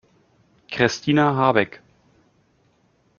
Christina 0.71 1.31
Habeck? 1.35 1.79